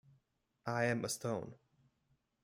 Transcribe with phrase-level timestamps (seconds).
[0.65, 1.53] I am a stone.